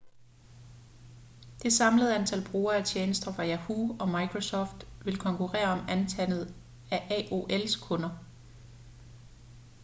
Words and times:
det 1.63 1.73
samlede 1.73 2.15
antal 2.15 2.47
brugere 2.51 2.77
af 2.77 2.85
tjenester 2.85 3.33
fra 3.33 3.47
yahoo 3.47 3.97
og 3.99 4.07
microsoft 4.09 4.87
vil 5.05 5.17
konkurrere 5.17 5.67
om 5.71 5.85
antallet 5.89 6.53
af 6.91 6.97
aol's 7.31 7.87
kunder 7.87 8.09